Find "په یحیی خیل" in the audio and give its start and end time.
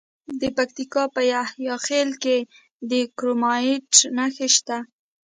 1.15-2.09